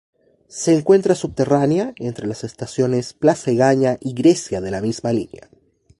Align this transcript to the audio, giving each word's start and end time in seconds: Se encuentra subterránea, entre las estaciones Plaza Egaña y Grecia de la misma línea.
Se 0.47 0.73
encuentra 0.73 1.13
subterránea, 1.13 1.93
entre 1.97 2.25
las 2.25 2.43
estaciones 2.43 3.13
Plaza 3.13 3.51
Egaña 3.51 3.97
y 3.99 4.13
Grecia 4.15 4.59
de 4.59 4.71
la 4.71 4.81
misma 4.81 5.13
línea. 5.13 5.47